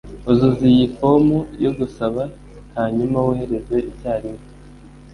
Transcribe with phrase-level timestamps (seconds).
[0.31, 2.21] Uzuza iyi fomu yo gusaba
[2.75, 4.43] hanyuma wohereze icyarimwe.